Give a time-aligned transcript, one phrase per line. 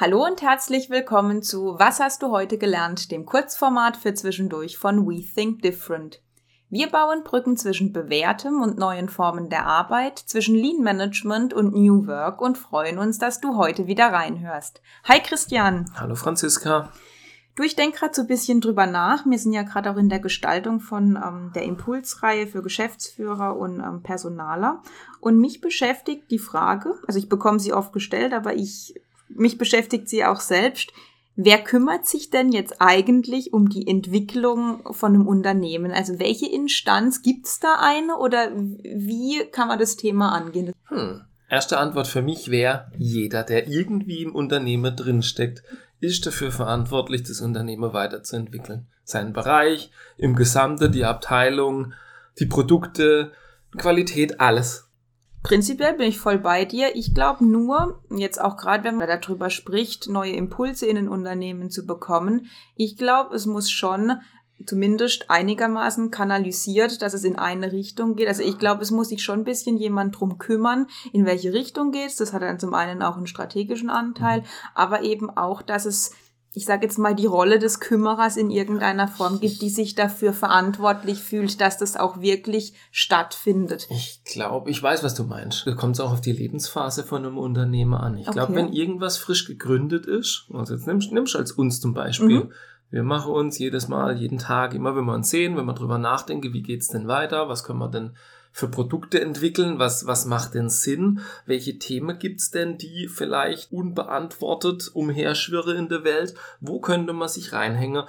[0.00, 5.08] Hallo und herzlich willkommen zu Was hast du heute gelernt, dem Kurzformat für zwischendurch von
[5.08, 6.22] We Think Different.
[6.70, 12.06] Wir bauen Brücken zwischen bewährtem und neuen Formen der Arbeit, zwischen Lean Management und New
[12.06, 14.80] Work und freuen uns, dass du heute wieder reinhörst.
[15.02, 15.90] Hi Christian.
[15.96, 16.92] Hallo Franziska.
[17.56, 19.26] Du, ich denke gerade so ein bisschen drüber nach.
[19.26, 23.80] Wir sind ja gerade auch in der Gestaltung von ähm, der Impulsreihe für Geschäftsführer und
[23.80, 24.80] ähm, Personaler.
[25.18, 28.94] Und mich beschäftigt die Frage, also ich bekomme sie oft gestellt, aber ich
[29.38, 30.92] mich beschäftigt sie auch selbst.
[31.40, 35.92] Wer kümmert sich denn jetzt eigentlich um die Entwicklung von einem Unternehmen?
[35.92, 40.72] Also welche Instanz gibt's da eine oder wie kann man das Thema angehen?
[40.88, 41.20] Hm.
[41.48, 45.62] Erste Antwort für mich wäre, jeder, der irgendwie im Unternehmen drinsteckt,
[46.00, 48.86] ist dafür verantwortlich, das Unternehmen weiterzuentwickeln.
[49.04, 51.94] Seinen Bereich, im Gesamte, die Abteilung,
[52.38, 53.32] die Produkte,
[53.76, 54.87] Qualität, alles.
[55.42, 56.96] Prinzipiell bin ich voll bei dir.
[56.96, 61.70] Ich glaube nur, jetzt auch gerade wenn man darüber spricht, neue Impulse in den Unternehmen
[61.70, 64.20] zu bekommen, ich glaube, es muss schon
[64.66, 68.28] zumindest einigermaßen kanalisiert, dass es in eine Richtung geht.
[68.28, 71.92] Also ich glaube, es muss sich schon ein bisschen jemand drum kümmern, in welche Richtung
[71.92, 72.16] geht's.
[72.16, 74.42] Das hat dann zum einen auch einen strategischen Anteil,
[74.74, 76.12] aber eben auch, dass es
[76.58, 80.32] ich sage jetzt mal, die Rolle des Kümmerers in irgendeiner Form gibt, die sich dafür
[80.32, 83.86] verantwortlich fühlt, dass das auch wirklich stattfindet.
[83.90, 85.68] Ich glaube, ich weiß, was du meinst.
[85.68, 88.18] Da kommt es auch auf die Lebensphase von einem Unternehmer an.
[88.18, 88.56] Ich glaube, okay.
[88.56, 92.52] wenn irgendwas frisch gegründet ist, also jetzt nimmst, nimmst als uns zum Beispiel, mhm.
[92.90, 95.98] wir machen uns jedes Mal, jeden Tag, immer wenn wir uns sehen, wenn wir drüber
[95.98, 98.16] nachdenken, wie geht's denn weiter, was können wir denn
[98.52, 99.78] für Produkte entwickeln?
[99.78, 101.20] Was, was macht denn Sinn?
[101.46, 106.34] Welche Themen gibt's denn, die vielleicht unbeantwortet umherschwirren in der Welt?
[106.60, 108.04] Wo könnte man sich reinhängen?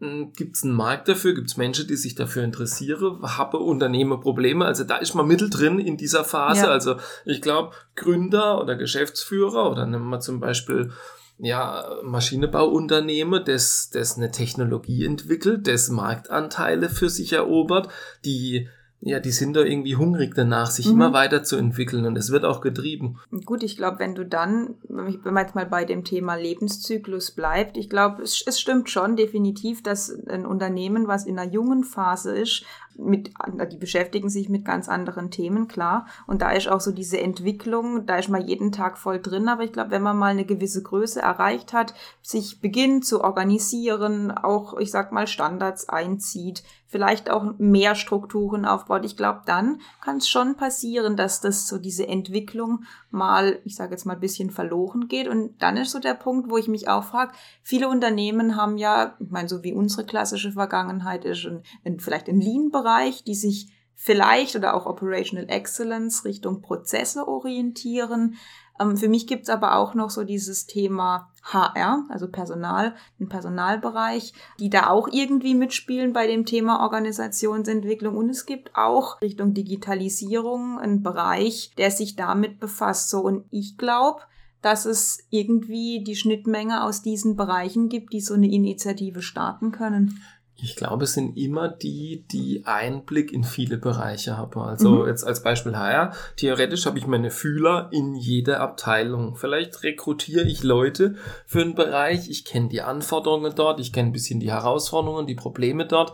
[0.00, 1.34] Hm, Gibt es einen Markt dafür?
[1.34, 3.20] Gibt es Menschen, die sich dafür interessieren?
[3.22, 4.66] Habe Unternehmen Probleme?
[4.66, 6.66] Also da ist man mittendrin in dieser Phase.
[6.66, 6.70] Ja.
[6.70, 10.92] Also ich glaube, Gründer oder Geschäftsführer oder nehmen wir zum Beispiel
[11.38, 17.88] ja, Maschinenbauunternehmen, das, das eine Technologie entwickelt, das Marktanteile für sich erobert,
[18.24, 18.68] die
[19.06, 20.92] ja, die sind da irgendwie hungrig danach, sich mhm.
[20.92, 23.18] immer weiterzuentwickeln und es wird auch getrieben.
[23.44, 27.76] Gut, ich glaube, wenn du dann, wenn man jetzt mal bei dem Thema Lebenszyklus bleibt,
[27.76, 32.34] ich glaube, es, es stimmt schon definitiv, dass ein Unternehmen, was in einer jungen Phase
[32.34, 32.64] ist,
[32.96, 33.30] mit,
[33.72, 36.06] die beschäftigen sich mit ganz anderen Themen, klar.
[36.26, 39.48] Und da ist auch so diese Entwicklung, da ist man jeden Tag voll drin.
[39.48, 44.30] Aber ich glaube, wenn man mal eine gewisse Größe erreicht hat, sich beginnt zu organisieren,
[44.30, 50.18] auch, ich sag mal, Standards einzieht, vielleicht auch mehr Strukturen aufbaut, ich glaube, dann kann
[50.18, 54.50] es schon passieren, dass das so diese Entwicklung mal, ich sage jetzt mal, ein bisschen
[54.50, 55.26] verloren geht.
[55.26, 57.32] Und dann ist so der Punkt, wo ich mich auch frage,
[57.62, 61.44] viele Unternehmen haben ja, ich meine, so wie unsere klassische Vergangenheit ist,
[61.84, 68.36] und vielleicht in Lean-Bereich, Bereich, die sich vielleicht oder auch Operational Excellence Richtung Prozesse orientieren.
[68.78, 74.34] Ähm, für mich gibt's aber auch noch so dieses Thema HR, also Personal, den Personalbereich,
[74.60, 78.16] die da auch irgendwie mitspielen bei dem Thema Organisationsentwicklung.
[78.16, 83.08] Und es gibt auch Richtung Digitalisierung einen Bereich, der sich damit befasst.
[83.08, 84.20] So, und ich glaube,
[84.60, 90.20] dass es irgendwie die Schnittmenge aus diesen Bereichen gibt, die so eine Initiative starten können.
[90.56, 94.60] Ich glaube, es sind immer die, die Einblick in viele Bereiche haben.
[94.60, 95.08] Also mhm.
[95.08, 96.12] jetzt als Beispiel HR.
[96.36, 99.36] Theoretisch habe ich meine Fühler in jeder Abteilung.
[99.36, 102.30] Vielleicht rekrutiere ich Leute für einen Bereich.
[102.30, 103.80] Ich kenne die Anforderungen dort.
[103.80, 106.12] Ich kenne ein bisschen die Herausforderungen, die Probleme dort,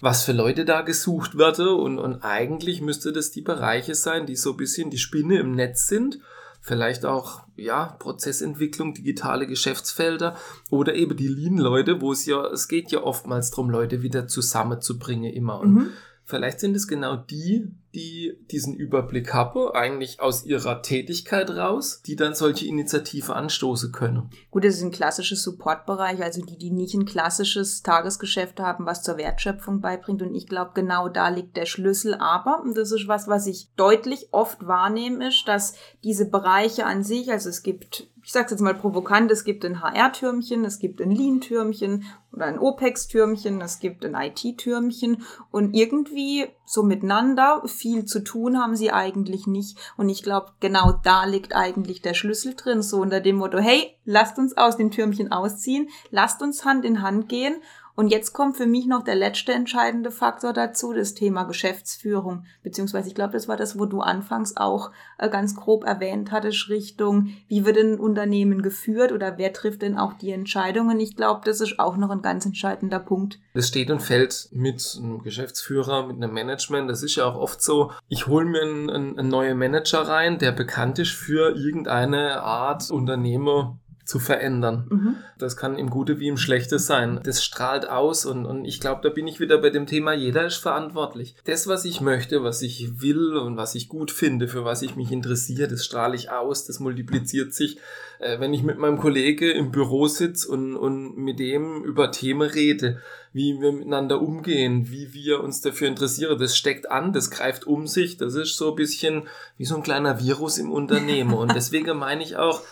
[0.00, 1.68] was für Leute da gesucht werden.
[1.68, 5.52] Und, und eigentlich müsste das die Bereiche sein, die so ein bisschen die Spinne im
[5.52, 6.18] Netz sind
[6.62, 10.36] vielleicht auch ja Prozessentwicklung, digitale Geschäftsfelder
[10.70, 15.32] oder eben die Lean-Leute, wo es ja es geht ja oftmals darum, Leute wieder zusammenzubringen
[15.32, 15.60] immer.
[15.60, 15.90] Und mhm.
[16.24, 22.16] Vielleicht sind es genau die, die diesen Überblick haben, eigentlich aus ihrer Tätigkeit raus, die
[22.16, 24.30] dann solche Initiativen anstoßen können.
[24.50, 29.02] Gut, das ist ein klassisches Supportbereich, also die, die nicht ein klassisches Tagesgeschäft haben, was
[29.02, 30.22] zur Wertschöpfung beibringt.
[30.22, 32.14] Und ich glaube, genau da liegt der Schlüssel.
[32.14, 37.02] Aber, und das ist was, was ich deutlich oft wahrnehme, ist, dass diese Bereiche an
[37.02, 41.00] sich, also es gibt ich sage jetzt mal provokant, es gibt ein HR-Türmchen, es gibt
[41.02, 48.22] ein Lean-Türmchen oder ein OPEX-Türmchen, es gibt ein IT-Türmchen und irgendwie so miteinander viel zu
[48.22, 49.76] tun haben sie eigentlich nicht.
[49.96, 53.96] Und ich glaube, genau da liegt eigentlich der Schlüssel drin, so unter dem Motto, hey,
[54.04, 57.56] lasst uns aus dem Türmchen ausziehen, lasst uns Hand in Hand gehen
[57.94, 62.44] und jetzt kommt für mich noch der letzte entscheidende Faktor dazu, das Thema Geschäftsführung.
[62.62, 66.68] Beziehungsweise ich glaube, das war das, wo du anfangs auch äh, ganz grob erwähnt hattest,
[66.68, 71.00] Richtung, wie wird ein Unternehmen geführt oder wer trifft denn auch die Entscheidungen.
[71.00, 73.38] Ich glaube, das ist auch noch ein ganz entscheidender Punkt.
[73.54, 76.88] Das steht und fällt mit einem Geschäftsführer, mit einem Management.
[76.88, 80.38] Das ist ja auch oft so, ich hole mir einen, einen, einen neuen Manager rein,
[80.38, 84.86] der bekannt ist für irgendeine Art Unternehmer zu verändern.
[84.90, 85.14] Mhm.
[85.38, 87.20] Das kann im Gute wie im Schlechte sein.
[87.22, 90.46] Das strahlt aus und, und ich glaube, da bin ich wieder bei dem Thema, jeder
[90.46, 91.34] ist verantwortlich.
[91.44, 94.96] Das, was ich möchte, was ich will und was ich gut finde, für was ich
[94.96, 97.78] mich interessiere, das strahle ich aus, das multipliziert sich.
[98.18, 102.48] Äh, wenn ich mit meinem Kollege im Büro sitze und, und mit dem über Themen
[102.48, 103.00] rede,
[103.32, 107.86] wie wir miteinander umgehen, wie wir uns dafür interessieren, das steckt an, das greift um
[107.86, 109.24] sich, das ist so ein bisschen
[109.56, 111.34] wie so ein kleiner Virus im Unternehmen.
[111.34, 112.62] Und deswegen meine ich auch,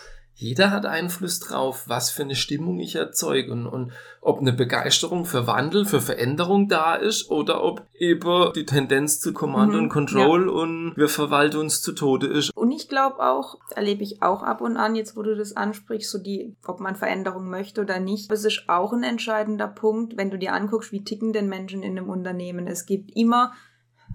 [0.41, 3.91] jeder hat Einfluss drauf, was für eine Stimmung ich erzeuge und, und
[4.21, 9.33] ob eine Begeisterung für Wandel, für Veränderung da ist oder ob eben die Tendenz zu
[9.33, 10.51] Command mhm, und Control ja.
[10.51, 12.49] und wir verwalten uns zu Tode ist.
[12.57, 16.09] Und ich glaube auch, erlebe ich auch ab und an, jetzt wo du das ansprichst,
[16.09, 20.31] so die, ob man Veränderung möchte oder nicht, das ist auch ein entscheidender Punkt, wenn
[20.31, 22.65] du dir anguckst, wie ticken denn Menschen in einem Unternehmen.
[22.65, 23.53] Es gibt immer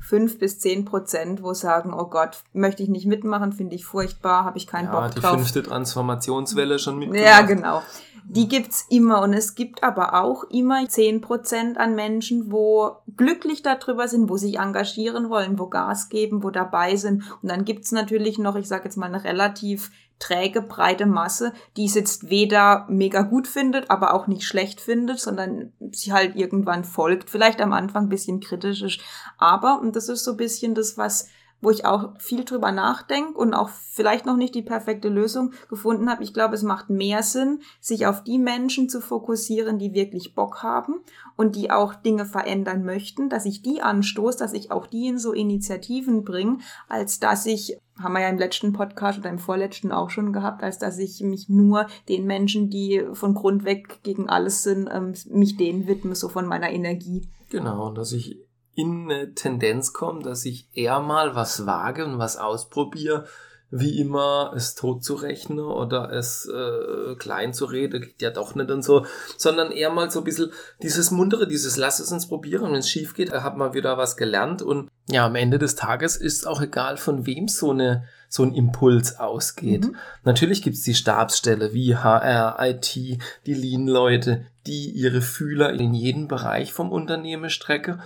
[0.01, 4.45] fünf bis zehn Prozent, wo sagen, oh Gott, möchte ich nicht mitmachen, finde ich furchtbar,
[4.45, 5.33] habe ich keinen ja, Bock die drauf.
[5.33, 7.25] Die fünfte Transformationswelle schon mitgemacht.
[7.25, 7.83] Ja, genau.
[8.29, 13.63] Die gibt's immer und es gibt aber auch immer zehn Prozent an Menschen, wo glücklich
[13.63, 17.25] darüber sind, wo sich engagieren wollen, wo Gas geben, wo dabei sind.
[17.43, 21.85] Und dann gibt's natürlich noch, ich sage jetzt mal, eine relativ träge, breite Masse, die
[21.85, 26.85] es jetzt weder mega gut findet, aber auch nicht schlecht findet, sondern sie halt irgendwann
[26.85, 27.29] folgt.
[27.29, 29.01] Vielleicht am Anfang ein bisschen kritisch ist.
[29.39, 31.29] Aber, und das ist so ein bisschen das, was
[31.61, 36.11] wo ich auch viel drüber nachdenke und auch vielleicht noch nicht die perfekte Lösung gefunden
[36.11, 36.23] habe.
[36.23, 40.63] Ich glaube, es macht mehr Sinn, sich auf die Menschen zu fokussieren, die wirklich Bock
[40.63, 41.01] haben
[41.37, 45.19] und die auch Dinge verändern möchten, dass ich die anstoße, dass ich auch die in
[45.19, 46.59] so Initiativen bringe,
[46.89, 50.63] als dass ich haben wir ja im letzten Podcast oder im vorletzten auch schon gehabt,
[50.63, 55.15] als dass ich mich nur den Menschen, die von Grund weg gegen alles sind, ähm,
[55.31, 57.27] mich denen widme, so von meiner Energie.
[57.49, 58.46] Genau, dass ich
[58.77, 63.27] in eine Tendenz komme, dass ich eher mal was wage und was ausprobiere,
[63.71, 68.55] wie immer es tot zu rechnen oder es äh, klein zu reden, geht ja doch
[68.55, 69.07] nicht und so,
[69.37, 70.53] sondern eher mal so ein bisschen
[70.83, 74.17] dieses muntere, dieses lass es uns probieren, wenn es schief geht, hat man wieder was
[74.17, 78.43] gelernt und ja, am Ende des Tages ist auch egal, von wem so eine so
[78.43, 79.85] ein Impuls ausgeht.
[79.85, 79.97] Mhm.
[80.25, 86.73] Natürlich gibt's die Stabsstelle wie HR, IT, die Lean-Leute, die ihre Fühler in jeden Bereich
[86.73, 88.03] vom Unternehmen strecken